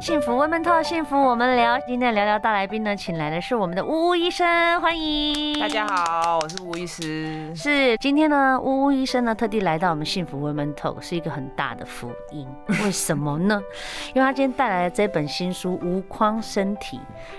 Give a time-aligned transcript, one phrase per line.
[0.00, 1.78] 幸福 Women Talk，幸福我们聊。
[1.80, 5.60] 今天聊聊大来宾呢，请来的是我们的乌乌医生，欢迎。
[5.60, 7.54] 大家好，我是吴医师。
[7.54, 12.48] 是今天呢，乌乌医生呢特地来到我们幸福 Women Talk，是一个很大的福音。
[12.82, 13.60] 为什么呢？
[14.14, 16.96] 因为他今天带来了这本新书《无框身体》。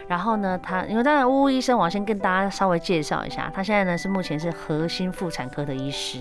[0.08, 6.20] 然后呢，他因为当然乌乌医生，我要先跟大家稍微介绍一下，他现在呢是目前是核心妇产科的医师。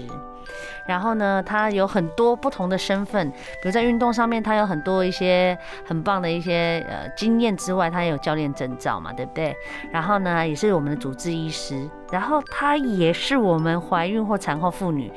[0.86, 9.56] 然后呢，他有很多不同的身份，比如在运动上面，他有很多一些很棒的一些呃经验之外，他也有教练证照嘛，对不对？
[9.92, 15.12] 然后呢，也是我们的主治医师，然后他也是我们怀孕或产后妇女。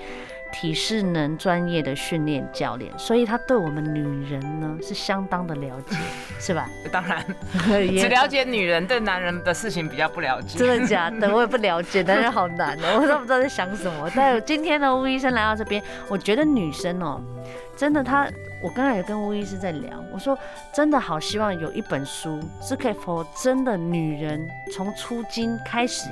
[0.53, 5.97] 体适能专业的训练教练，所以他对我们女人呢是相当的了解，
[6.39, 6.69] 是吧？
[6.91, 7.25] 当然，
[7.99, 10.59] 只了解女人，对男人的事情比较不了解。
[10.59, 11.33] 真的假的？
[11.33, 14.09] 我也不了解，男人好难哦， 我都不知道在想什么。
[14.15, 17.19] 但今天呢，吴医生来到这边，我觉得女生哦，
[17.75, 18.29] 真的，她，
[18.61, 20.37] 我刚才也跟吴医师在聊，我说
[20.71, 26.07] 真的好希望有一本书是可以 for 真的女人从出经开始。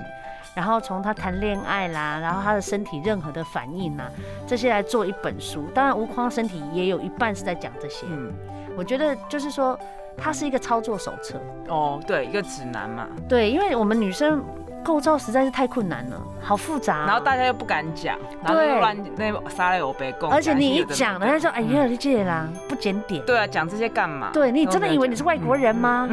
[0.55, 4.03] 然后从他谈恋爱啦，然后他的身体任何的反应呐，
[4.45, 5.66] 这些来做一本书。
[5.73, 8.05] 当然，无框身体也有一半是在讲这些。
[8.09, 8.31] 嗯，
[8.77, 9.80] 我觉得就是说，
[10.17, 11.39] 它是一个操作手册。
[11.67, 13.08] 哦，对，一个指南嘛。
[13.30, 14.43] 对，因为我们女生。
[14.83, 24.31] 构造实在是太困难了，好复杂，然后大家又不敢讲，然后乱那撒了我被供，而且你一讲，人家说哎呀，你这啦不检点，对啊，讲这些干嘛？
[24.33, 26.09] 对，你真的以为你是外国人吗？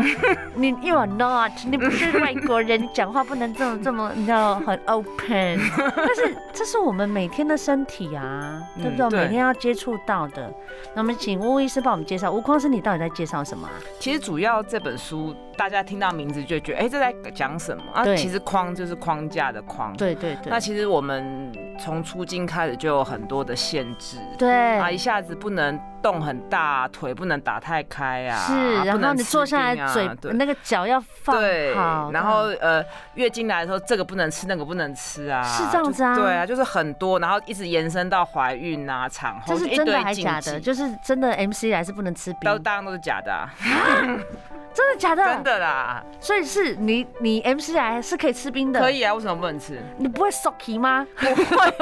[0.58, 5.60] 你 You are not，你不是外国人，你讲话不能这么 这么，你知道很 open。
[5.96, 9.20] 但是这是我们每天的身体啊，对不对？
[9.20, 10.52] 每天要接触到的。
[10.94, 13.72] 那我们请乌乌医师帮我们介绍无框身体到底在介绍什么啊？
[14.00, 15.34] 其实主要这本书。
[15.58, 18.04] 大家听到名字就觉得，哎、欸，这在讲什么啊？
[18.14, 19.92] 其实框就是框架的框。
[19.96, 20.48] 对对对。
[20.48, 24.18] 那其实我们从出经开始就有很多的限制。
[24.38, 24.78] 对。
[24.78, 28.38] 啊，一下子不能动很大，腿不能打太开啊。
[28.38, 28.74] 是。
[28.84, 31.40] 然后你坐下来，嘴那个脚要放好。
[31.40, 31.74] 对。
[32.12, 35.42] 然后呃，月经来的时候，这个不能吃，那个不能吃啊。
[35.42, 36.14] 是这样子啊。
[36.14, 39.54] 对啊，就是很多，然后一直延伸到怀孕啊、产后。
[39.54, 40.60] 这是真的还是假的？
[40.60, 42.50] 就是真的 MC 来是不能吃冰。
[42.50, 43.48] 都当然都是假的啊。
[44.78, 45.24] 真的假的？
[45.24, 49.76] 真的啦，所以是你你 MC 来是可以吃冰的，可以啊，为什么不能吃？
[49.96, 51.04] 你不会 socky 吗？
[51.16, 51.74] 不会。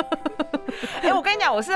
[1.02, 1.72] 哎，我跟你讲，我是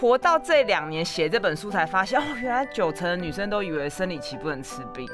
[0.00, 5.06] 活到这两年写这本书才发现，哦，原来九成的女生都以为生理期不能吃冰。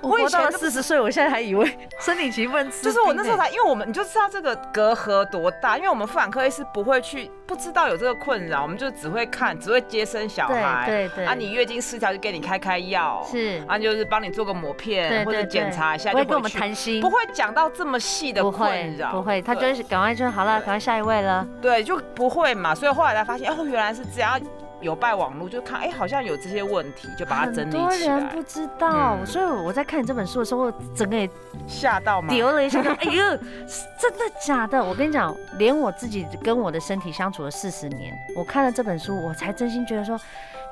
[0.00, 2.82] 我活到了四十岁，我现在还以为 生理期不能吃。
[2.82, 10.84] 就是我那时候才，因为我们你就知道这个隔阂多大，因为我们妇产科医师不会去，不知道有这个困扰，我们就只会看，只会接生小孩。
[10.86, 11.24] 对对对。
[11.24, 21.46] 啊，你月经失调就给你开开药，是啊，就是帮你做个抹片或者检查一下，不会跟我们谈心，不会讲到这么细的困扰，不会，他就是赶快就好了，赶快下一位了。
[21.60, 24.40] 对，就不会嘛，所以后来才发现，哦，原来是这样。
[24.80, 27.88] 有拜网络就看，哎、欸，好像有这些问题，就把它整理起来。
[27.88, 31.28] 很多人不知道，嗯、所以我在看你这本书的时候，我整个也
[31.66, 32.28] 吓到吗？
[32.28, 33.36] 丢了一下，哎呦，
[33.98, 34.82] 真的假的？
[34.82, 40.18] 我跟你讲，连我自己跟我的身体相处了四十年，我看了这本书，我才真心觉得说，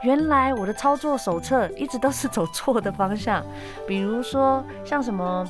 [0.03, 3.44] 原来我的操作手册一直都是走错的方向。
[3.87, 5.47] 比如说像什么。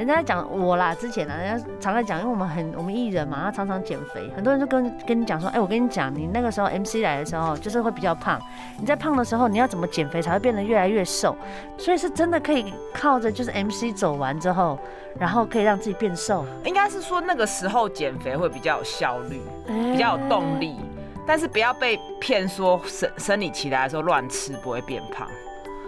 [0.00, 8.40] 人家在讲我啦，之前呢，人家常在讲，因为我们很我们艺人嘛，他常常减肥，很多人就跟跟你讲说，哎、欸，我跟你讲，你那个时候 MC 来的时候，就是会比较胖，
[8.78, 11.36] 你在胖的时候，你要怎么减肥才会变得越来越瘦？
[11.76, 14.78] 所以是真的可以靠着就是 MC 走完之后，
[15.18, 16.46] 然后可以让自己变瘦。
[16.64, 20.84] 应该是说那个时候减肥会比较有效率，比较有动力，欸、
[21.26, 25.28] 但是不要被骗说生生理期来的时候乱吃不会变胖。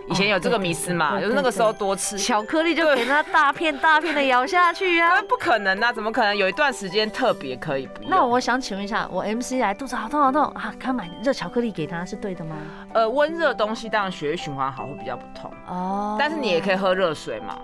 [0.08, 2.18] 以前有这个迷思嘛，就是那个时候多吃。
[2.18, 6.36] 巧克力就给它大片大片的咬下去啊， 不可能啊，怎么可能？
[6.36, 8.10] 有一段时间特别可以不用？
[8.10, 12.56] 那我想请问一下，我 MC 来肚子好痛好痛啊，他买热巧克力给他是对的吗？
[12.92, 15.50] 呃，温热东西当然血液循环好会比较不痛。
[15.68, 17.58] 哦，但是你也可以喝热水嘛，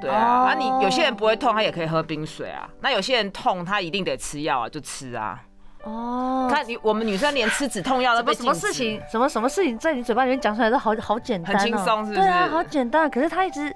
[0.00, 5.38] 对啊，啊你有些人不会痛，他也可以喝冰水啊，那有些人痛他一定得吃药啊，就吃啊。
[5.84, 8.32] 哦，看你我们女生连吃止痛药都被。
[8.34, 9.00] 什么事情？
[9.10, 12.20] 什么什么事情在你嘴巴里面讲出来都好好简单，很轻松，是不是？
[12.20, 13.10] 对啊，好简单。
[13.10, 13.74] 可是他一直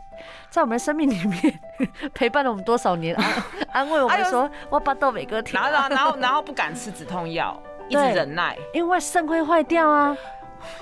[0.51, 1.61] 在我们生命里面
[2.15, 3.33] 陪伴了我们多少年，安
[3.73, 10.17] 安慰我们说：“我把豆美哥听。”然后然后然后不敢吃止痛药，一直忍耐，因为肾会坏掉啊。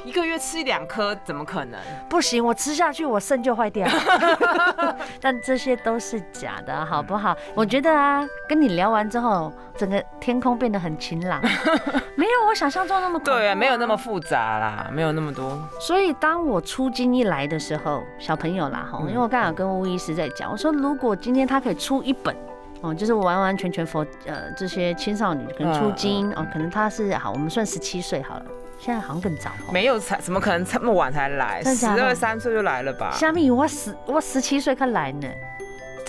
[0.05, 1.81] 一个月吃一两颗怎么可能？
[2.09, 3.87] 不行，我吃下去我肾就坏掉。
[5.21, 7.37] 但这些都是假的，好不好？
[7.55, 11.41] 我觉得啊，跟你聊完之后，整个天空变得很晴朗，
[12.17, 15.59] 没有我想象中那么对啊，没有那么复杂啦，没有那么多。
[15.81, 22.35] 所以当我出经一来的时候，小朋友啦，哈，因为我刚好跟巫医师在讲，我说如果今天他可以出一本。
[22.81, 28.45] 哦，就是完完全全 for 呃这些青少女可能出经哦，可能他是好，我们算十七岁好了，
[28.79, 29.51] 现在好像更早。
[29.73, 31.63] 没有才怎么可能这么晚才来？
[31.63, 33.11] 十二三岁就来了吧？
[33.13, 35.29] 虾米，我十我十七岁才来呢，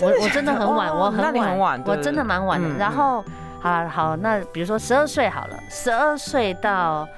[0.00, 2.68] 我我真的很晚，我很晚，我真的蛮晚的。
[2.78, 3.24] 然后
[3.60, 7.08] 好好，那比如说十二岁好了，十二岁到。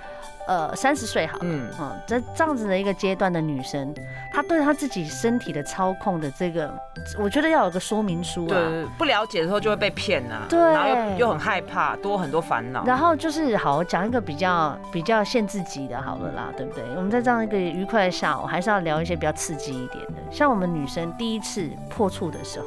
[0.48, 1.70] 呃，三十岁好了，嗯，
[2.06, 3.94] 这这样子的一个阶段的女生，
[4.38, 6.73] 她对他自己身体的操控的这个，
[7.19, 8.55] 我觉得要有个说明书啊。
[8.55, 10.46] 对，不了解的时候就会被骗啊。
[10.49, 12.85] 对，然后又又很害怕，多很多烦恼。
[12.85, 16.85] 然后就是好，我讲一个比较比较限制级的，好了啦，对不对？
[16.94, 20.23] 我们在这样一个愉快的下午，还是要聊一些比较刺激一点的。
[20.31, 22.67] 像我们女生第一次破处的时候。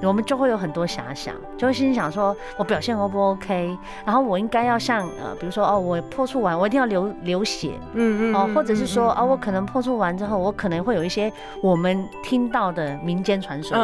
[0.00, 3.76] 我们就会有很多遐想，就会心想说，我表现 O 不 OK？
[4.04, 13.76] 然后我应该要像呃，比如说哦，我破处完，我一定要流流血，嗯嗯，哦，或者是说啊，我可能破处完之后，我可能会有一些我们听到的民间传说，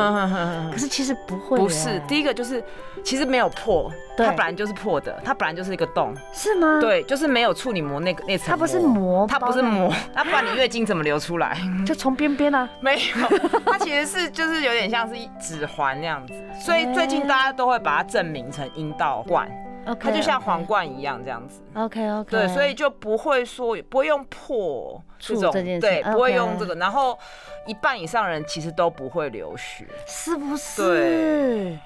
[0.70, 2.62] 可是其实不会，不是，第一个就是
[3.04, 6.78] 其实没有破，它本来就是破的，它本来就是一个洞，是吗？
[6.80, 11.56] 对，就是没有处女膜那个那层，它不是膜，它不是膜，那不然你月经怎么流出来？
[11.86, 12.68] 就从边边啊？
[12.80, 16.24] 没有，它其实是就是有点像是指环那样。
[16.26, 19.50] 子，所以最近大家都会把它证明成阴道冠
[19.86, 21.60] ，okay, 它就像皇冠一样这样子。
[21.74, 22.30] OK OK。
[22.30, 26.74] 对，所以就不会说不会用破这种这对.不会用这个。
[26.74, 27.18] 然后
[27.66, 30.82] 一半以上人其实都不会流血，是不是？
[30.82, 31.78] 对。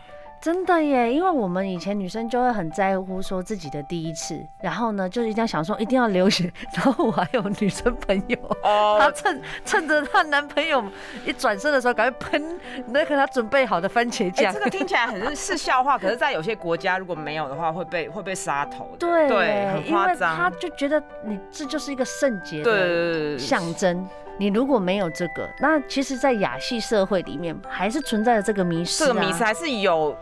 [0.44, 6.52] 真的耶，因为我们以前女生就会很在乎说自己的第一次，然后呢，就是一定要想说一定要流血。
[6.76, 10.84] 然后我还有女生朋友，哦、她趁趁着她男朋友
[11.24, 14.52] 一转身的时候，赶快喷那个她准备好的番茄酱。
[14.52, 18.98] 这个听起来很 是笑话，可是，在有些国家如果没有的话，会被会被杀头的。
[18.98, 20.36] 对对，很夸张。
[20.36, 24.06] 他就觉得你这就是一个圣洁的象征。
[24.36, 29.06] 你如果没有这个，那其实，在亚系社会里面，还是存在着这个迷思、啊。
[29.06, 30.14] 这个迷思还是有。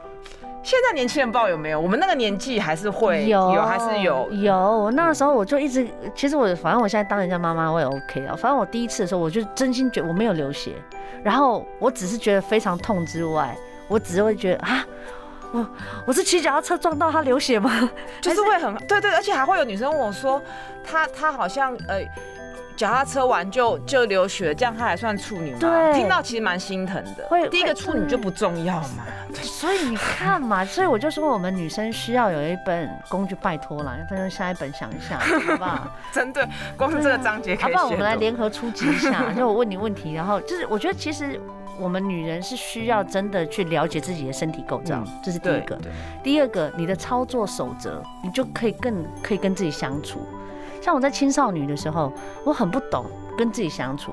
[0.62, 4.90] 现在年轻人不知道有没有，我们那个年纪还是会有，有还是有有。
[4.92, 8.36] 那个时候我就一直，其实我反正我现在当人家妈妈我也 OK 啊。
[8.36, 10.74] 反正我第一次的时候，我就真心觉得我没有流血，
[11.24, 13.56] 然后我只是觉得非常痛之外，
[13.88, 14.86] 我只是会觉得啊，
[15.52, 15.66] 我
[16.06, 17.90] 我是骑脚踏车撞到他流血吗？
[18.20, 20.40] 就是会很对，对对，而且还会有女生问我说，
[20.84, 22.00] 她她好像呃。
[22.82, 25.58] 脚踏车完就就流血，这样她还算处女吗？
[25.60, 27.24] 对，听到其实蛮心疼的。
[27.28, 29.04] 会，第一个处女就不重要嘛。
[29.40, 35.96] 所以你看嘛，所以我就说我们女生需要有一本工具，拜托了，反正下一本想一下， 好不好？
[36.10, 36.44] 针对
[36.76, 37.62] 光是这个章节可以。
[37.62, 37.86] 好不好？
[37.86, 41.40] 我们来联合出击一下，就我问你问题，然后就是我觉得其实
[41.78, 45.78] 我们女人是需要真的去了解自己的身体构造，这是第一个。
[46.20, 50.26] 第二个，你的操作守则，你就可以更可以跟自己相处。
[50.82, 52.12] 像我在青少女的时候，
[52.44, 53.06] 我很不懂
[53.38, 54.12] 跟自己相处，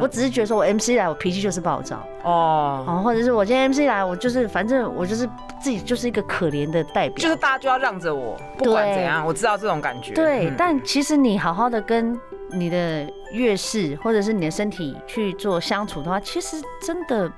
[0.00, 5.28] 我只是觉得说我 MC 来，我脾气就是暴躁哦，哦，或者是我今天 MC 来，我就是反正我就是
[5.60, 10.14] 自己就是一个可怜的代表，就是大家就要让着我，不管怎样，我知道这种感觉。
[10.14, 12.18] 对，但其实你好好的跟
[12.50, 17.30] 你的月事或者是你的身体去做相处的话，其实真的。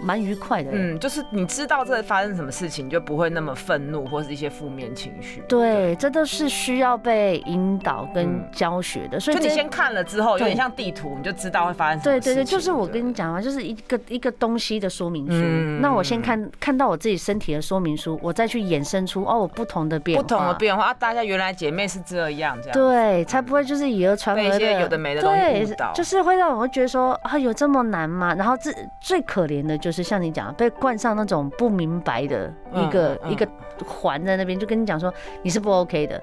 [0.00, 5.42] 蛮愉快的，嗯，就是你知道这发生什么事情，就不会那么愤怒或是一些负面情绪。
[5.48, 9.18] 对，这都是需要被引导跟教学的。
[9.18, 12.20] 所以就你先看了之后，有点像地图，你就知道会发生什么。
[12.20, 15.80] 对对对，就是我跟你讲啊，就是一个一个东西的说明书。
[15.80, 22.72] 那我先看看到我自己身体的说明书，我再去衍生出哦，我不同的变化，不同的变化啊，大家原来姐妹是这样这样。
[22.72, 24.80] 对，才不会就是以讹传讹的。
[24.80, 25.74] 有的没的东西。
[25.94, 28.34] 就是会让我会觉得说啊，有这么难吗？
[28.34, 33.46] 然后最最可怜的就是像你讲被冠上那种不明白的一个、嗯、一个
[33.84, 35.12] 环在那边，就跟你讲说
[35.42, 36.18] 你是不 OK 的，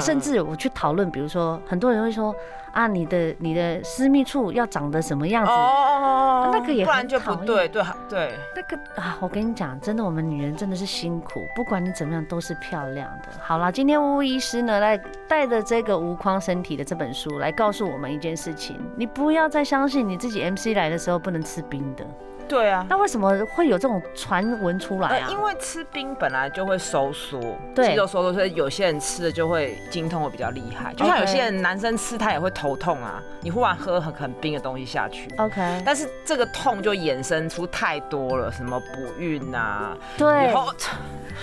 [0.00, 2.34] 甚至我去讨论，比如说很多人会说
[2.72, 5.52] 啊，你的你的私密处要长得什么样子？
[5.52, 8.32] 哦，那个也不然就不对，对对。
[8.56, 13.28] 那个啊，我跟你讲，真的，我们女人真的是辛苦，不管你怎么样都是漂亮的。
[13.42, 22.06] 好了，今天巫医师呢来带着这个无框身体的这本书来告诉我们一件事情：你不要再相信你自己 MC 来的时候不能吃冰的。
[22.48, 25.28] 对啊，那为什么会有这种传闻出来啊？
[25.30, 27.40] 因为吃冰本来就会收缩，
[27.74, 30.92] 对，肌肉收缩，所以有些人吃了就会经痛会比较厉害。
[30.94, 35.82] 就像有些人男生吃他也会头痛啊，你忽然喝很很冰的东西下去，OK。
[35.84, 40.52] 但是这个痛就衍生出太多了，什么不孕啊，对。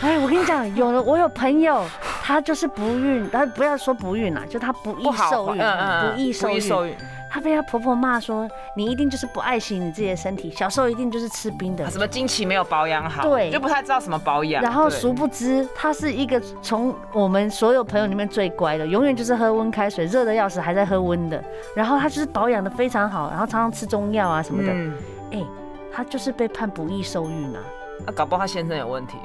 [0.02, 1.84] 哎，我跟你讲， 有了，我有朋友，
[2.24, 5.62] 他就是不孕，他不要说不孕啊，就他不易受孕，
[6.40, 6.96] 不易受孕。
[7.30, 14.64] 她被她婆婆骂说：“你一定就是不爱惜你自己的身体，小时候一定就是吃冰的，什么经期没有保养好，对，就不太知道什么保养。
[14.64, 21.44] 然后殊不知，她是一个从我们所有朋友里面最乖的，永远就是喝温开水，热的要死还在喝温的。
[21.76, 24.74] 然后她就是保养的非常好，然后常常吃中药啊什么的。
[25.32, 25.46] 哎，
[25.94, 27.62] 她就是被判不易受孕啊。
[28.06, 29.18] 那搞不好她先生有问题。”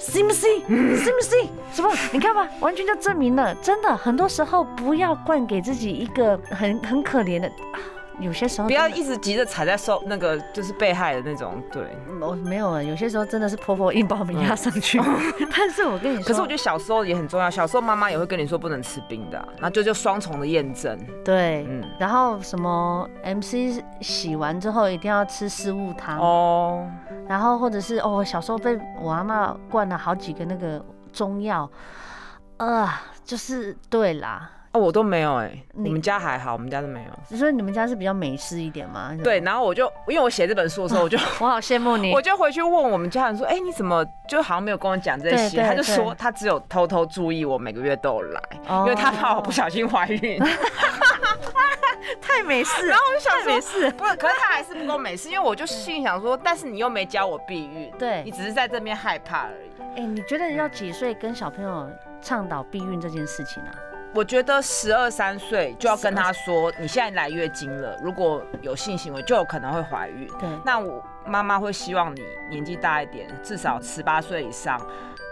[0.00, 0.60] 信不信？
[0.66, 1.48] 信不信？
[1.72, 1.92] 什么？
[2.10, 7.52] 你看吧，完全就证明了，真的，很多时候不要惯给自己一个很很可怜的。
[8.20, 12.82] 有些时候不要一直急着踩在受那个就是被害的那种，对，我没有啊。
[12.82, 14.98] 有些时候真的是婆婆硬把我们压上去。
[14.98, 17.50] 嗯、 但是我跟你说，可是我觉得小时候也很重要。
[17.50, 20.98] 小时候妈妈也会跟你说不能吃冰的，然后就就双重的验证。
[21.24, 21.82] 对，嗯。
[21.98, 26.86] 然后什么 MC 洗完之后一定要吃四物汤哦。
[27.26, 31.70] 然后或者是哦，小时候被我阿妈灌了好几个那个中药，
[32.58, 32.88] 呃，
[33.24, 34.50] 就是对啦。
[34.72, 37.36] 哦，我都没有哎、欸，你们家还好，我们家都没有。
[37.36, 39.16] 所以你们家是比较美式一点吗？
[39.22, 45.60] 对，然后我就因为我写这本书的时候，我就 我好羡慕你， 我就回去问我们家人说，哎、欸，你怎么就好像没有跟我讲这些？
[45.62, 50.40] 他就说他只有偷偷注意我每个月都有来，因为他怕我不小心怀孕。
[52.20, 59.80] 太美式，然后我就想说美式，不是，可是他还是不够美式，因为我就心里想说，但是你又没教我避孕，对，你只是在这边害怕而已。
[59.80, 61.88] 哎、欸，你觉得要几岁跟小朋友
[62.22, 63.89] 倡导避孕这件事情呢、啊？
[64.12, 70.26] 我觉得十二三岁就要跟他说，你现在来月经了，如果有性行为就有可能会怀孕。
[70.38, 74.80] 对，那我妈妈会希望你年纪大一点，至少十八岁以上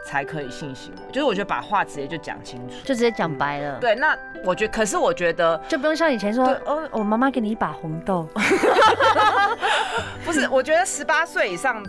[0.06, 1.02] 才可以性行为。
[1.12, 3.78] 就是我觉得把话直接就讲清楚，就直接讲白了。
[3.80, 8.28] 对，那我觉得，可是我觉得就不用像以前说，哦，我妈妈给你一把红豆。
[10.24, 11.84] 不是，我觉得十八岁以上。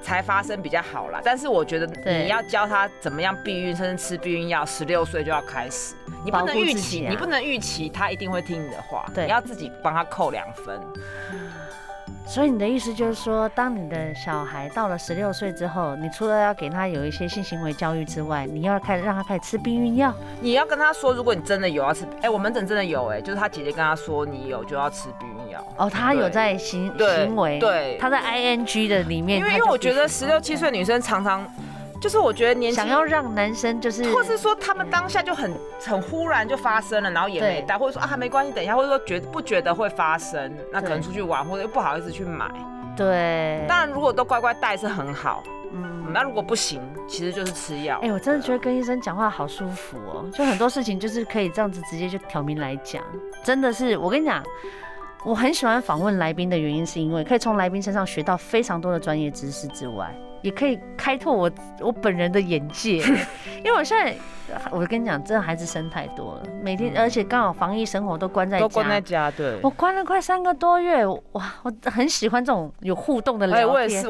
[0.00, 5.94] 才发生比较好啦，但是我觉得你要教他怎么样避孕，甚至吃避孕药，十六岁就要开始。
[6.24, 10.80] 你不能预期，啊、你不能预期他一定会听你的话，对，你要自己帮他扣两分。
[12.26, 20.12] 所以你的意思就是说，当你的小孩到了十六岁之后，你除了要给他有一些性行为教育之外，你要开始让他开始吃避孕药。
[20.40, 25.72] 你要跟他说，如果你真的有要吃，哎、欸，我门诊真的有、欸，哎，就是他姐姐跟他说，你有就要吃避孕药。
[25.76, 29.38] 哦，他有在行行为，对，他在 ing 的里面。
[29.38, 31.46] 因为因为我觉得十六七岁女生常常。
[32.00, 35.52] 就是我觉得年想要让男生就是，或是说他们当下就很
[35.84, 42.48] 很忽然就发生了，然后也没带，或者说啊没关系，等一下，或者说觉不觉得会发生，那可能出去玩或者又不好意思去买。
[42.96, 47.98] 对，当然如果都乖乖带是很好，嗯，那如果不行，其实就是吃药。
[48.00, 53.02] 哎，我真的觉得跟医生讲话好舒服哦，就很多事情就是可以这样子直接就挑明来讲，
[53.42, 54.40] 真的是我跟你讲，
[55.24, 60.14] 我很喜欢访问来宾的原因是因为可以从来宾身上学到非常多的专业知识之外。
[60.40, 62.98] 也可以开拓我我本人的眼界，
[63.58, 64.14] 因为我现在，
[64.70, 73.66] 我跟你讲，真的孩子生太多了，每天，而且刚好防疫生活都关在家，都关在家，对，我关了快三个多月，哇，我很喜欢这种有互动的聊天。
[73.66, 74.08] 欸，我也是。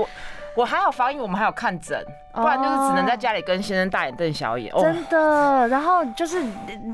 [0.58, 4.74] 我还好防疫，我们还有看诊，不然就是只能在家里跟先生大眼瞪小眼。
[4.74, 6.42] 真的，然后就是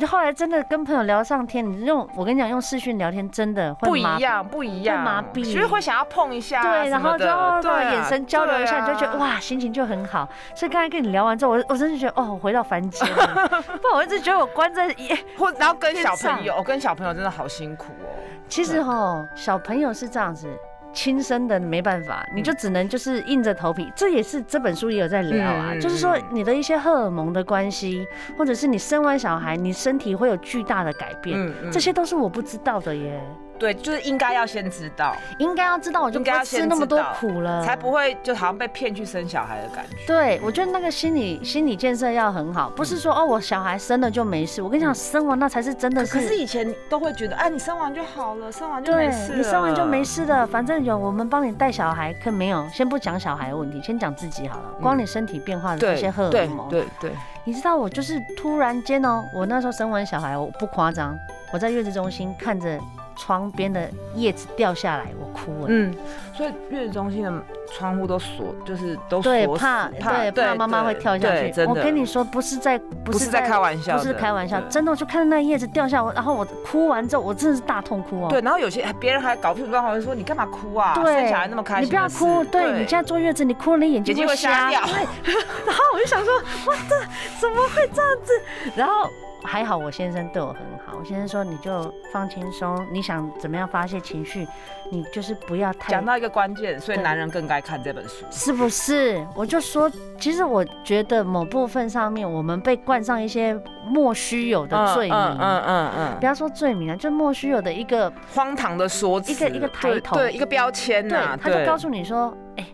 [0.06, 10.28] 后来真的跟朋友聊上天，你用我跟你讲，用视讯聊天真的会不一样，不一样，麻痹，其实会想要碰一下，对，然后就眼神交流一下，你就觉得哇，心情就很好。
[10.54, 13.26] 所以刚才跟你聊完之后，我我真的觉得哦，我回到凡间了。
[13.80, 18.12] 不然我一直觉得我关在一，或然后跟小朋友，我跟小朋友真的好辛苦哦。
[18.46, 20.54] 其实哈，小朋友是这样子。
[20.94, 23.92] 亲生的没办法，你就只能就是硬着头皮。
[23.94, 28.06] 这也是这本书也有在聊啊，嗯、就是说你的一些荷尔蒙的关系，
[28.38, 33.20] 或者是你生完小孩，你身体会有巨大的改变，嗯嗯、这些都是我不知道的耶。
[33.58, 39.96] 对，就是应该要先知道，应该要知道，我就不要吃那么多苦了，才不会就好像被骗去生小孩的感觉。
[40.06, 44.60] 对，我觉得那个心理心理建设要很好，不是说哦，我小孩生了就没事。
[44.60, 46.12] 我跟你讲，生完那才是真的是。
[46.12, 49.28] 可是以前都会觉得，哎，你生完就好了，生完就没事。
[49.28, 52.12] 对，你生完就没事的，反正有我们帮你带小孩。
[52.14, 54.64] 可没有，先不讲小孩的问题，先讲自己好了。
[54.80, 57.12] 光你身体变化的这些荷尔蒙，对对。
[57.44, 61.16] 你知道我就是突然间哦，我那时候生完小孩，我不夸张，
[61.52, 62.78] 我在月子中心看着。
[63.16, 65.66] 窗边的叶子掉下来，我哭了。
[65.68, 65.94] 嗯，
[66.34, 67.32] 所以月子中心的
[67.72, 71.52] 窗户都锁，就是都对，怕对怕妈妈会跳下去。
[71.66, 78.28] 我跟你说，不是在不是在开玩笑，不是开玩笑，真的，我就看到那叶子掉下来，然后我哭完之后，我真的是大痛哭哦。
[78.30, 80.94] 对，然后有些别人还搞不清楚状况，就说你干嘛哭啊？
[80.94, 82.44] 对，生小孩那么开心，你不要哭。
[82.44, 84.80] 对，你现在坐月子，你哭了，你眼睛会瞎掉。
[84.86, 85.34] 对，
[85.66, 86.34] 然后我就想说，
[86.66, 86.96] 哇，这
[87.40, 88.32] 怎么会这样子？
[88.76, 89.08] 然后。
[89.44, 94.46] 还好我先生对我很好，我先生说，你就放轻松，你想怎么样发泄情绪，
[94.90, 95.92] 你就是不要太。
[95.92, 99.24] 讲到一个关键，所以男人更该看这本书，是不是？
[99.36, 103.54] 我就说，其实我觉得某部分上面，我们被冠上一些
[103.86, 112.66] 莫须有的罪名，嗯嗯嗯嗯，不要说罪名啊，就莫须有的一个荒唐的说辞，一个一个抬头，对，一个标签呐、啊，他就告诉你说，哎。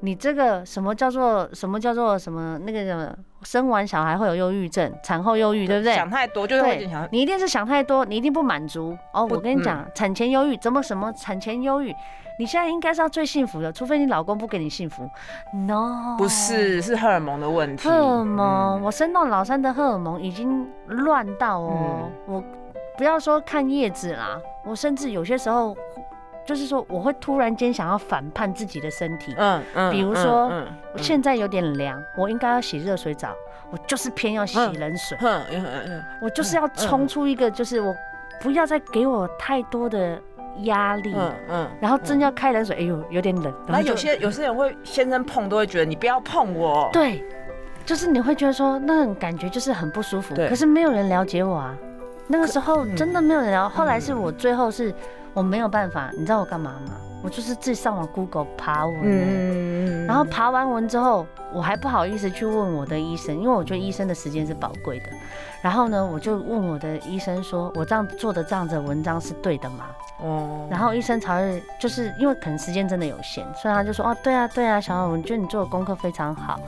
[0.00, 5.94] 你这个什么叫做什么叫做什么那个什么生完小孩会有忧郁症，产后忧郁，对不对？
[5.94, 9.26] 想太多就是会想，你一定是想太多，你一定不满足哦。
[9.30, 11.94] 我跟你讲，产前忧郁怎么什么产前忧郁？
[12.38, 15.08] 你现在应该是要最幸福的，除非你老公不给你幸福。
[15.52, 17.88] No，不是，是荷尔蒙的问题。
[17.88, 22.42] 荷尔蒙，我生到老三的荷尔蒙已经乱到哦，我
[22.96, 25.76] 不要说看叶子啦，我甚至有些时候。
[26.48, 30.50] 就是说，我会突然间想要反叛自己的身体，嗯嗯，比如说，
[30.96, 33.34] 现在有点凉，我应该要洗热水澡，
[33.70, 37.94] 我就是偏要洗冷水，嗯嗯嗯，我就是要冲出一个，就是我
[38.40, 40.18] 不要再给我太多的
[40.62, 43.52] 压力，嗯嗯，然后真要开冷水，哎呦，有点冷。
[43.66, 47.22] 那有些有些人会先生碰都会觉得你不要碰我，对，
[47.84, 51.76] 就是你会觉得说那种感觉就是很不舒服，可是没有人了解我啊，
[52.26, 54.94] 那个时候真的没有人聊，后来是我最后是。
[55.34, 56.92] 我没有办法，你知道我干嘛吗？
[57.22, 65.06] 我就是自己上网 Google 爬文，嗯，然后爬完文之后，我还不好意思去问我的医生，因为我觉得医生的时间是宝贵的。
[65.60, 69.86] 然后呢，我就问我的医生说，我这样做的这样子的文章是对的吗？
[70.20, 76.60] 哦，然后医生才会就是因为可能时间真的有限，所以他就说，哦，对啊，对啊，小艾，我觉得你做的功课非常好。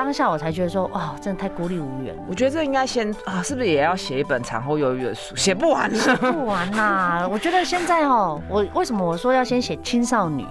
[0.00, 2.22] 当下我才觉得说，哇，真的太孤立无援了。
[2.26, 5.36] 我觉得这应该先啊，是不是也要写一本产后忧郁的书？
[5.36, 7.28] 写不完，写不完呐。
[7.30, 10.46] 我觉得现在哦，我为什么我说要先写青少女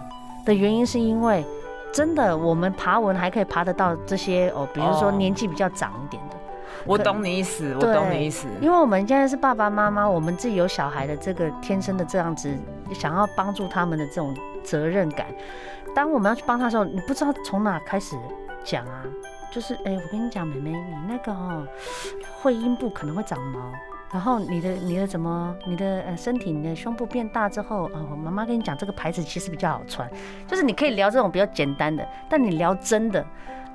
[0.46, 1.44] 的原因，是因为
[1.92, 6.36] 真的我们爬文还可以爬得到这些哦，比如说年纪比较长一点的。
[6.86, 8.48] 我懂你意思，我懂你意思。
[8.62, 12.56] 因为我们现在是爸爸妈妈，我们自己有小孩的这个天生的这样子，
[12.94, 14.32] 想要帮助他们的这种
[14.64, 15.26] 责任感。
[15.96, 18.16] 当我们要去帮他的时候，你不知道从哪开始
[18.64, 19.02] 讲啊。
[19.52, 21.68] 就是哎、我跟你讲，妹妹，你那个哦，
[22.42, 23.72] 会阴部可能会长毛，
[24.12, 30.10] 然后你的你的怎么，你的呃身体，你的胸部变大之后，啊，我，妈妈跟你讲，这个牌子其实比较好穿，
[30.48, 33.26] 就是你可以聊这种比较简单的，但你聊真的。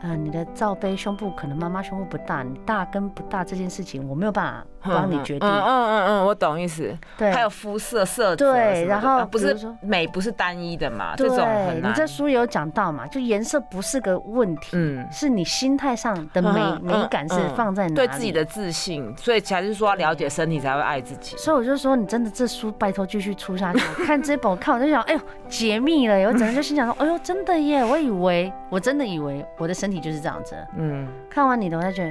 [0.02, 4.44] 嗯，你的罩杯胸部可能妈妈胸部不大，你大跟不大这件事情我没有办
[4.80, 5.48] 法帮你决定。
[5.48, 6.96] 嗯嗯嗯嗯，我懂意思。
[7.16, 8.36] 对，还有肤色色。
[8.36, 11.90] 对，然后不是美不是单一的嘛，这种很难。
[11.90, 13.06] 你这书有讲到嘛？
[13.06, 17.94] 就颜色不是个问题，嗯，是你心态上的美美感是放在哪？
[17.94, 21.36] 对自己的自信，所以才是说要了解身体才会爱自己。
[21.38, 23.78] 所以我就说，你真的这书拜托继续出下去。
[24.04, 26.14] 看这本，我看我就想，哎呦，解密了！
[26.28, 27.82] 我整个就心想说，哎呦，真的耶！
[27.84, 30.04] 我以为，我真的以为我的身体。
[30.04, 32.10] 就是这样子，嗯，看完你的，我才觉得，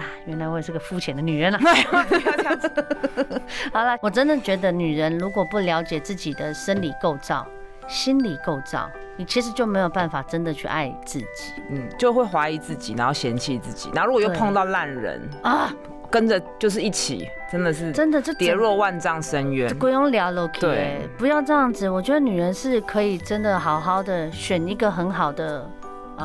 [0.00, 1.58] 啊，原来我也是个肤浅的女人啊。
[1.58, 2.72] 不要这样子。
[3.72, 7.44] 好了，我真的觉得，女人如果不了解自己的生理构造、
[7.88, 15.74] 心理构造，你其实就没有办法真的去爱自己，嗯，就会怀疑自己，然后嫌弃自己，然后如果又碰到烂人啊，
[16.08, 19.76] 跟着就是一起，真的是真的就跌落万丈深渊。
[19.76, 21.90] 不用聊了，对，不要这样子。
[21.90, 25.68] 我觉得女人是可以真的好好的选一个很好的。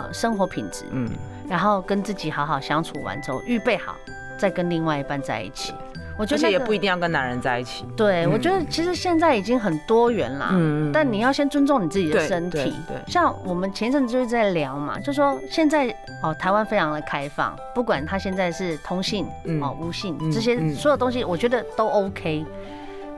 [0.04, 1.10] 呃，生活品质，嗯，
[1.50, 3.96] 然后跟自己好好相处完之后，预备好
[4.38, 5.74] 再跟另外一半在一起。
[6.20, 7.86] 我觉得、那个、也不一定要跟男人在一起。
[7.96, 12.58] 对，嗯、我觉得其实现在已经很多元啦，嗯，但你要先尊重你自己的身体。
[12.58, 22.44] 对，对对，像我们前一阵子就是在聊嘛，就说现在哦，台湾非常的开放，不管他现在是同性、嗯、哦无性这些所有东西，我觉得都 OK。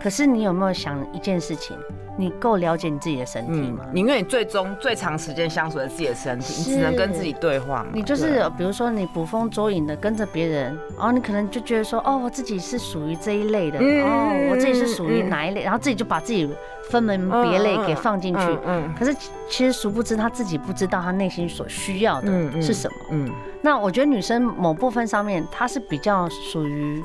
[0.02, 1.78] 可是你有没有想一件事情？
[2.18, 3.86] 你够了解你自己的身体吗？
[3.94, 7.86] 你因为你最终最长时间相处的自己的身体，你只能跟自己对话。
[7.94, 16.50] 你就是比如说你捕风捉影的跟着别人，然后你可能就觉得说，哦，我自己是属于这一类的，哦，我自己是属于哪一类，然后自己就把自己
[16.90, 18.42] 分门别类给放进去。
[18.66, 18.94] 嗯。
[19.00, 19.16] 可是
[19.50, 22.98] 其实殊不知他自己不知道他内心所需要的是什么。
[23.12, 23.32] 嗯。
[23.62, 27.02] 那我觉得女生某部分上面，她是比较属于。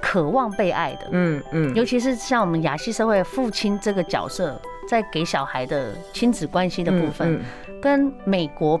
[0.00, 7.40] 渴望被爱的，嗯嗯，尤其是像我们亚系社会父亲这个角色，在给小孩的亲子关系的部分，
[7.82, 8.80] 跟美国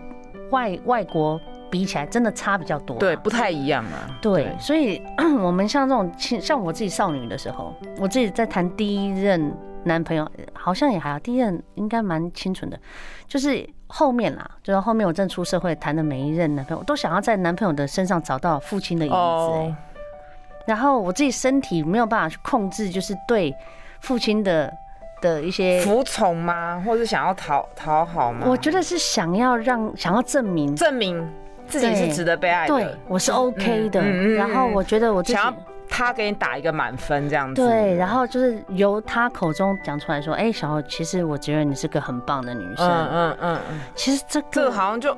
[0.50, 2.96] 外外国比起来，真的差比较多。
[2.98, 4.08] 对，不太一样啊。
[4.20, 5.02] 对，对所以
[5.40, 9.52] 我们像这种亲，像我自己少女的时候，我自己在谈第一任
[9.84, 12.78] 男朋友，好像也还好，第一任应该蛮清纯的。
[13.26, 19.64] 就是后面啦，就是后面我正出社会谈的每一任男朋友，我都想要在男朋友的身上找到父亲的影子、欸。
[19.66, 19.72] Oh.
[20.66, 23.54] 然后我自己身体没有办法去控制，就是对
[24.00, 24.72] 父亲的。
[25.22, 26.80] 的一些服从吗？
[26.84, 28.46] 或者想要讨讨好吗？
[28.46, 31.26] 我觉得是想要让想要证明证明
[31.66, 34.02] 自己是值得被爱的，对，我是 OK 的。
[34.02, 35.56] 嗯、然后我觉得我自己想要
[35.88, 37.66] 他给你打一个满分这样子。
[37.66, 43.80] 对，然后就是由他口中讲出来说：“哎、欸，小欧，其实我觉得你是个很棒的女生。”嗯嗯嗯嗯。
[43.94, 45.16] 其实这个这个好像就。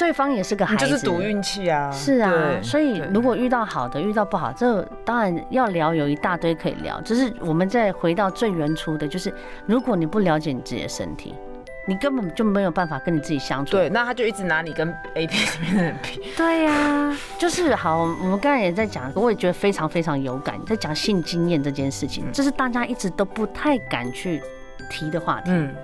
[0.00, 1.88] 对方也是个孩子，就是赌运气啊。
[1.92, 7.00] 是啊，所以如果遇到好的，遇到不好，这当然要聊，有一大堆可以聊。
[7.02, 9.32] 就是我们再回到最原初的，就是
[9.66, 11.36] 如果你不了解你自己的身体，
[11.86, 13.72] 你根本就没有办法跟你自己相处。
[13.72, 16.22] 对，那他就一直拿你跟 A 片里面的人比。
[16.36, 18.02] 对呀、啊，就是好。
[18.02, 24.42] 我们刚才也在讲，我也觉得非常非常有感，在讲性经验这件事情，这是大家一直都不太敢去
[24.90, 25.50] 提的话题。
[25.50, 25.74] 嗯，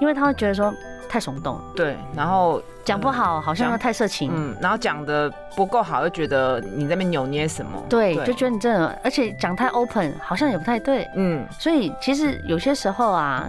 [0.00, 0.74] 因为他会觉得说。
[1.10, 13.48] 太耸动，对，然后讲不好，好像又太色情，嗯，然后讲的不够好，又觉得你在那边扭捏什么，对，就觉得你这样，而且讲太 open，好像也不太对，嗯，所以其实有些时候啊，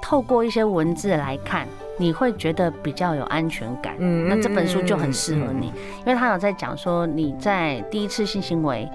[0.00, 1.66] 透过一些文字来看，
[1.98, 5.66] 你会觉得比较有安全感，嗯，那这本书就很适合你，
[6.04, 8.88] 因为他有在讲说你在第一次性行为，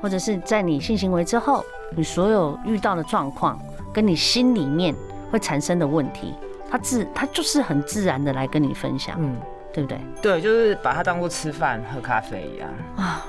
[0.00, 1.64] 或者是在你性行为之后，
[1.96, 3.58] 你所有遇到的状况，
[3.92, 4.94] 跟你心里面
[5.30, 6.34] 会产生的问题。
[6.70, 9.36] 他自他就是很自然的来跟你分享，嗯，
[9.74, 10.00] 对不对？
[10.22, 13.26] 对，就是把它当做吃饭喝咖啡一样啊。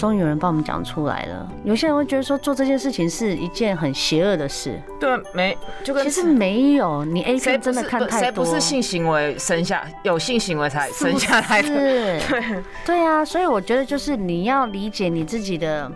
[0.00, 1.46] 终于有人帮我们讲出来了。
[1.62, 7.04] 有些人会觉得说做这件事情是一件很邪恶的事，对，没就跟其实没有。
[7.04, 11.68] 你 A 片真的看太多，谁不是性行为生下有性行为才生下来的？
[11.68, 13.22] 是，对对啊。
[13.22, 15.92] 所以我觉得就是你要理解你自己的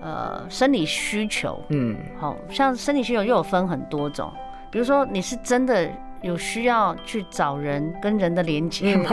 [0.00, 4.32] 呃生理需求，嗯，好像生理需求又有分很多种，
[4.70, 5.86] 比如说你是真的。
[6.26, 9.10] 有需要去找人跟人的连接吗？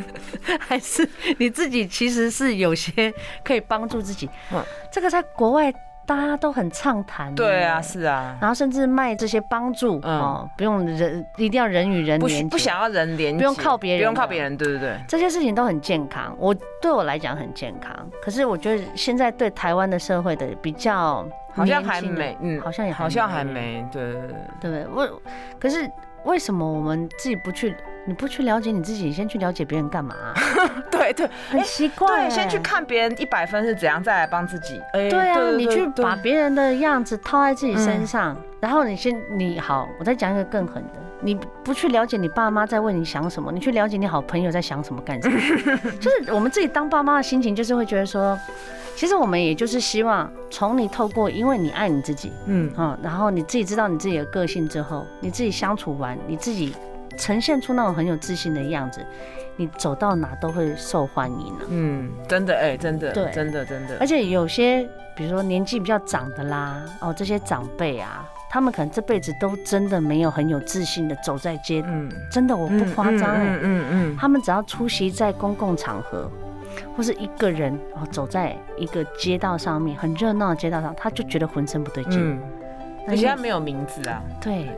[0.60, 4.28] 还是你自己其实是有些可以帮助自己？
[4.52, 5.72] 嗯，这个在国外
[6.06, 7.34] 大家都很畅谈。
[7.34, 8.36] 对啊，是啊。
[8.40, 15.00] 然后甚至卖这些帮助哦，不用人，一定要人与人连接，不想要人连接，不用靠别人，不用靠别人，对对对。
[15.08, 17.94] 这些事情都很健康，我对我来讲很健康。
[18.22, 24.22] 可是我觉得现在对台湾的社会的比较，好像还没，嗯，好像也好像还没，对对
[24.60, 24.86] 对对。
[24.92, 25.22] 我
[25.58, 25.90] 可是。
[26.24, 27.74] 为什么我们自己不去？
[28.06, 30.14] 你不去了解你自己，先去了解别人干嘛？
[30.90, 32.28] 对对，很奇怪。
[32.28, 34.80] 对，先去看别人一百分是怎样，再来帮自己。
[34.92, 45.38] 对啊，你去把别人的样子套在自己身上，然后你先你好，我再讲一个更狠的，你不去了解你爸妈在为你想什么，你去了解你好朋友在想什么干什么？
[46.00, 48.38] 就是我们自己当爸妈的心情，就是会觉得说。
[48.96, 52.70] 其实我们也就是希望从你透过，因为你爱你自己，嗯，
[53.02, 56.74] 然后你自己知道你自己的个性之后，你自己相处完，你自己
[57.20, 59.04] 呈现出那种很有自信的样子，
[59.56, 61.66] 你走到哪都会受欢迎的。
[61.68, 63.96] 嗯，真的，哎，真的，对，真的，真的。
[64.00, 76.30] 而且有些，比如说年纪比较长的啦，哦，这些长辈啊，他们可能这辈子都真的没有很有自信的走在街，嗯，真的我不夸张，嗯嗯嗯，他们只要出席在公共场合。
[76.96, 82.12] 或是一个人哦，走在一个街道上面，很热闹的街道上，他就觉得浑身不对劲。
[82.14, 82.40] 嗯，
[83.08, 84.22] 而且他没有名字啊。
[84.40, 84.70] 对，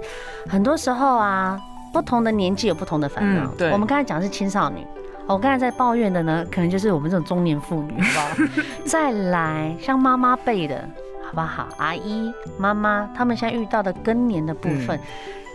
[0.49, 1.61] 很多时候啊，
[1.93, 3.45] 不同的年纪有不同的烦恼。
[3.45, 4.87] 嗯，对，我们刚才讲的是青少年，
[5.27, 8.49] 我刚才在抱怨的呢，可能就是我们这种中年妇女，好不好？
[8.87, 10.89] 再来，像妈妈辈的，
[11.25, 11.69] 好不好？
[11.79, 14.97] 阿姨、妈妈，他们现在遇到的更年的部分。
[14.99, 15.01] 嗯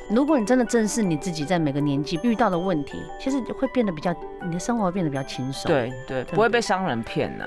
[0.09, 5.69] 如果你真的正视你自己在每个年纪遇到的问题，其实会变得比较，你的生活会变得比较轻松。
[5.69, 7.45] 对对，不会被商人骗呐。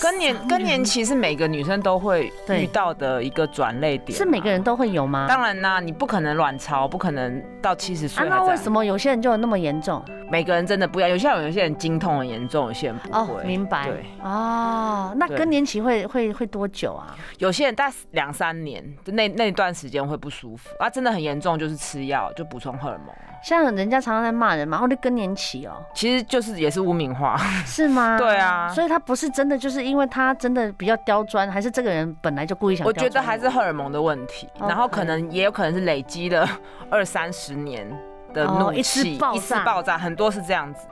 [0.00, 4.12] 更年更年期是每个女生都会遇到的一个转捩点。
[4.12, 5.26] 是每个人都会有吗？
[5.28, 8.28] 当然啦，你不可能卵巢，不可能到七十岁。
[8.28, 10.04] 那为什么有些人就有那么严重？
[10.28, 13.44] 每个人真的不一样，有些人有些人经痛很严重，有些人不会。
[13.44, 13.86] 明白。
[13.86, 14.04] 对。
[14.24, 17.16] 哦，那更年期会会会多久啊？
[17.38, 21.75] 有些人大概两三年，那那段时间会不舒服啊，真的很严重就是。
[21.76, 27.36] 吃药就补充荷尔蒙，像人家常常在骂人嘛，或者更年期哦，其实就是也是污名化，
[27.66, 28.18] 是吗？
[28.18, 32.86] 对啊，所以他不是真的，就是因为他真的比较刁钻，还是这个人本来就故意想？
[32.86, 36.48] 我觉得还是荷尔蒙的问题，然后可能也有可能是累积了
[36.90, 37.86] 二三十年
[38.32, 40.86] 的怒气，一次爆炸，很多是这样子。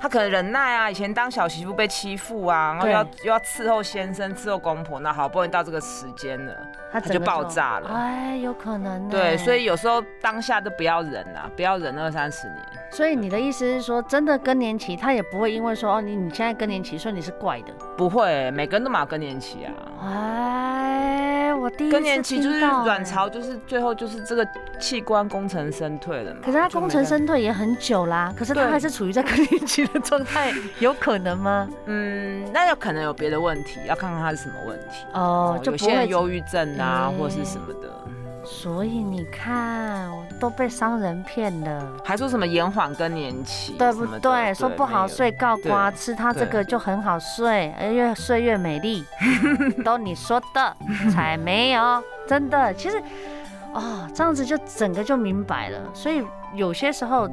[0.00, 6.54] 他可能忍耐啊，以前当小媳妇被欺负啊，然后要又要伺候先生、伺候公婆，那好不容易到这个时间了，
[6.92, 7.90] 她就爆炸了。
[7.94, 9.08] 哎，有可能。
[9.08, 12.58] 对，所以有时候当下都不要忍啊，不要忍二三十年。
[12.90, 17.72] 所以你的意思是说，真的更年期，他也不会因为说哦，你你现在更年期，所以你是怪的。
[17.96, 19.72] 不会，每个人都嘛更年期啊。
[20.02, 24.46] 哎，我第一次更年期就是卵巢，就是最后就是这个
[24.80, 26.40] 器官功成身退了嘛。
[26.42, 31.68] 可是他功成身退也很久啦，可是他还是处于在更年期的状态，有可能吗？
[31.84, 35.04] 嗯，那有可能有别的问题，要看看他是什么问题。
[35.12, 37.88] 哦，就有些人忧郁症啊，或是什么的。
[38.44, 44.20] 所以你看，我都被商人骗了，还说什么延缓更年期，对不对？
[44.20, 49.04] 对说不好睡，告瓜吃它这个就很好睡，越睡越美丽，
[49.84, 50.76] 都你说的，
[51.12, 52.72] 才没有，真的。
[52.72, 53.02] 其实，
[53.74, 55.78] 哦，这样子就整个就明白了。
[55.92, 57.28] 所以有些时候，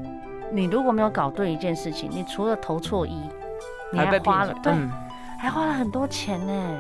[0.52, 3.22] 你如果没有搞对一件事情，你除了投错一，
[3.94, 4.92] 你还花了，对，嗯、
[5.40, 6.78] 还花了很多钱呢。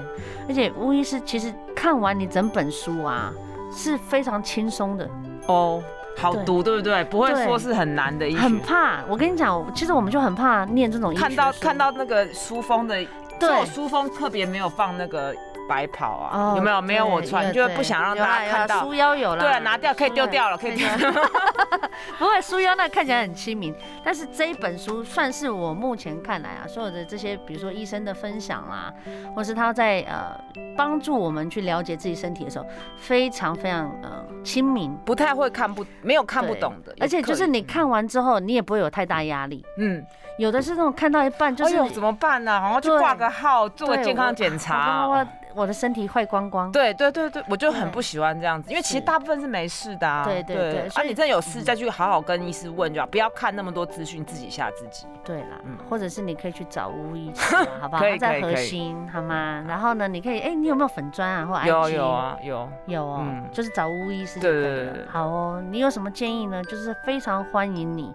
[0.50, 3.32] 而且巫医师其实看完你整本书啊。
[3.78, 5.10] 是非常轻松的
[5.48, 5.84] 哦，
[6.16, 7.04] 好读对不对？
[7.06, 8.40] 不会说是很难的医学。
[8.40, 11.22] 很怕，我跟你讲，其实我们就很怕念这种医学。
[11.22, 12.96] 看到看到那个书封的，
[13.38, 15.36] 对，书封特别没有放那个。
[15.68, 16.82] 白跑啊，有没有？
[16.82, 18.84] 没有我穿，就不想让大家看到。
[18.84, 20.88] 束腰有了，对啊，拿掉可以丢掉了，可以丢。
[22.18, 23.74] 不会，束腰那看起来很亲民，
[24.04, 28.94] 但是这一本书算是我目前看来啊，所有的这些，比如说医生的分享啦，
[29.36, 30.40] 或是他在呃
[30.78, 32.66] 帮助我们去了解自己身体的时候，
[32.98, 39.66] 非常非常呃亲民，不太会看不没有看不懂的，而且就是你看完之后，你也不会有太大压力。
[39.78, 40.04] 嗯，
[40.38, 42.52] 有的是那种看到一半就是，哎呦怎么办呢？
[42.62, 45.26] 然后去挂个号，做个健康检查。
[45.56, 50.26] 我的身体坏光光，对对对对，我就很不喜欢这样子，因为其实大部分是没事的啊。
[50.26, 55.08] 对对对，啊，你真的有事再去好好跟医师问就好，不要看那么多资讯自己吓自己。
[55.24, 58.04] 对啦，嗯或者是你可以去找巫医师， 好不好？
[58.20, 59.64] 在核心，好吗？
[59.66, 61.46] 然后呢，你可以，哎，你有没有粉砖啊？
[61.46, 61.68] 或 IG？
[61.68, 64.94] 有有啊，有有哦，就是找巫医师就可以了。
[65.10, 66.62] 好哦，你有什么建议呢？
[66.66, 68.14] 就是非常欢迎你，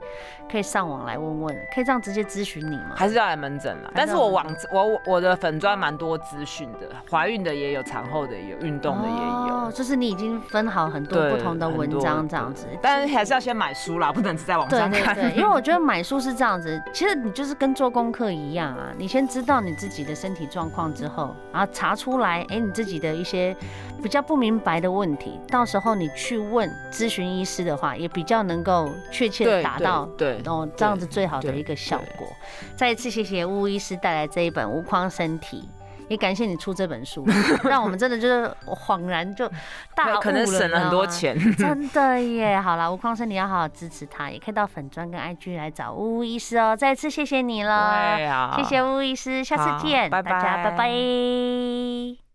[0.52, 2.92] 可以上网来问问，可以这样直接咨询你吗？
[2.96, 3.92] 还是要来门诊了？
[3.94, 8.00] 但是我网我我的粉专蛮多资讯的，怀孕的也有产。
[8.10, 15.14] 后的也有运动的也有，哦，就是你已经分好很多不同的文章这样子，但是还是要先买书啦，不能只在网上看。
[15.14, 23.54] 对对对，因为我 觉得买书是这样子，其实你就是跟做功课一样啊，你先知道你自己的身体状况之后，然后查出来，哎，你自己的一些
[24.02, 32.26] 比较不明白的问题，到时候你去问咨询医师的话，也比较能够确切的达到对，然后这样子最好的一个效果。
[32.76, 35.68] 再一次谢谢巫医师带来这一本《无框身体》。
[36.08, 37.24] 也感谢你出这本书，
[37.62, 39.48] 让我们真的就是恍然就
[39.94, 41.38] 大悟了，可能省了很多钱。
[41.54, 42.60] 真的耶！
[42.60, 46.76] 好了，无框身体要好好支持他，也可以到粉砖跟 IG 来找巫医师哦。
[46.76, 48.16] 再次谢谢你了，
[48.56, 52.29] 谢谢巫医师，下次见，大家拜拜。